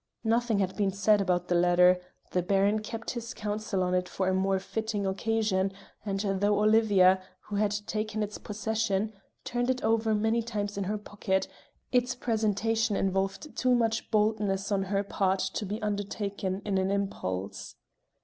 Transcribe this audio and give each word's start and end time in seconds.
Nothing 0.23 0.57
had 0.57 0.75
been 0.75 0.89
said 0.89 1.21
about 1.21 1.47
the 1.47 1.53
letter; 1.53 2.01
the 2.31 2.41
Baron 2.41 2.79
kept 2.79 3.11
his 3.11 3.35
counsel 3.35 3.83
on 3.83 3.93
it 3.93 4.09
for 4.09 4.27
a 4.27 4.33
more 4.33 4.57
fitting 4.57 5.05
occasion, 5.05 5.71
and 6.03 6.21
though 6.21 6.59
Olivia, 6.59 7.21
who 7.41 7.57
had 7.57 7.69
taken 7.85 8.23
its 8.23 8.39
possession, 8.39 9.13
turned 9.45 9.69
it 9.69 9.83
over 9.83 10.15
many 10.15 10.41
times 10.41 10.75
in 10.75 10.85
her 10.85 10.97
pocket, 10.97 11.47
its 11.91 12.15
presentation 12.15 12.95
involved 12.95 13.55
too 13.55 13.75
much 13.75 14.09
boldness 14.09 14.71
on 14.71 14.85
her 14.85 15.03
part 15.03 15.37
to 15.37 15.67
be 15.67 15.79
undertaken 15.83 16.63
in 16.65 16.79
an 16.79 16.89
impulse. 16.89 17.75